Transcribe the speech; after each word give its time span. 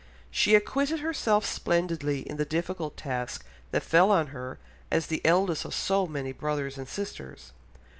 She 0.31 0.55
acquitted 0.55 1.01
herself 1.01 1.45
splendidly 1.45 2.21
in 2.21 2.37
the 2.37 2.43
difficult 2.43 2.97
task 2.97 3.45
that 3.69 3.83
fell 3.83 4.09
on 4.09 4.29
her 4.33 4.57
as 4.89 5.05
the 5.05 5.23
eldest 5.23 5.63
of 5.63 5.75
so 5.75 6.07
many 6.07 6.31
brothers 6.31 6.75
and 6.75 6.87
sisters. 6.87 7.51